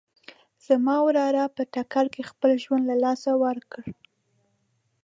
[0.67, 3.83] زما وراره په ټکر کې خپل ژوند له لاسه ورکړ